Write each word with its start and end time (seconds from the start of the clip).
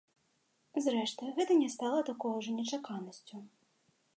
Зрэшты, 0.85 1.29
гэта 1.37 1.57
не 1.61 1.67
стала 1.75 1.99
такой 2.09 2.31
ужо 2.41 2.51
нечаканасцю. 2.59 3.35